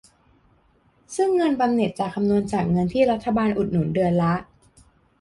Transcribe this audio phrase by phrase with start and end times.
[1.15, 4.33] ซึ่งเงินบำเหน็จจะคำนวณจากเงินที่รัฐบาลอุดหนุนเดือนละ